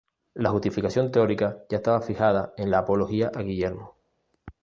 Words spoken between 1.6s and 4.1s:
ya estaba fijada en la Apología a Guillermo.